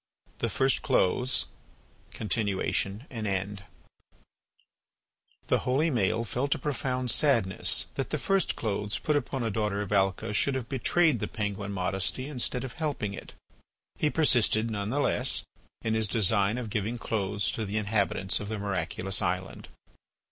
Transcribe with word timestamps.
THE 0.39 0.49
FIRST 0.49 0.81
CLOTHES 0.81 1.45
(Continuation 2.09 3.05
and 3.11 3.27
End) 3.27 3.65
The 5.45 5.59
holy 5.59 5.91
Maël 5.91 6.25
felt 6.25 6.55
a 6.55 6.57
profound 6.57 7.11
sadness 7.11 7.85
that 7.93 8.09
the 8.09 8.17
first 8.17 8.55
clothes 8.55 8.97
put 8.97 9.15
upon 9.15 9.43
a 9.43 9.51
daughter 9.51 9.79
of 9.83 9.91
Alca 9.91 10.33
should 10.33 10.55
have 10.55 10.67
betrayed 10.67 11.19
the 11.19 11.27
penguin 11.27 11.71
modesty 11.71 12.27
instead 12.27 12.63
of 12.63 12.73
helping 12.73 13.13
it. 13.13 13.33
He 13.99 14.09
persisted, 14.09 14.71
none 14.71 14.89
the 14.89 14.99
less, 14.99 15.43
in 15.83 15.93
his 15.93 16.07
design 16.07 16.57
of 16.57 16.71
giving 16.71 16.97
clothes 16.97 17.51
to 17.51 17.63
the 17.63 17.77
inhabitants 17.77 18.39
of 18.39 18.49
the 18.49 18.57
miraculous 18.57 19.21
island. 19.21 19.67